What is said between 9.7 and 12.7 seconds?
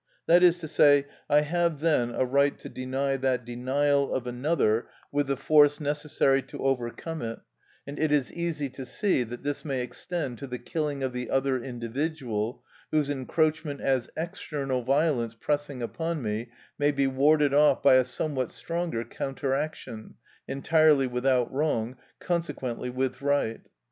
extend to the killing of the other individual,